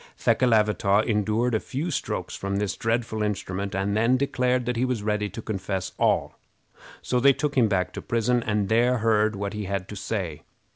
[0.17, 5.03] Thekelavitaw endured a few strokes from this dreadful instrument, and then declared that he was
[5.03, 6.39] ready to confess all;
[7.03, 10.41] so they took him back to prison and there heard what he had to say.